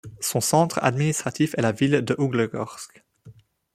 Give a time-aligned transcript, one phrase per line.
[0.19, 3.03] Son centre administratif est la ville de Ouglegorsk.